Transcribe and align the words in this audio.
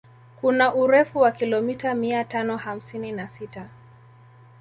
Kuna 0.41 0.75
urefu 0.75 1.19
wa 1.19 1.31
kilomita 1.31 1.95
mia 1.95 2.23
tano 2.23 2.57
hamsini 2.57 3.11
na 3.11 3.27
sita 3.27 3.69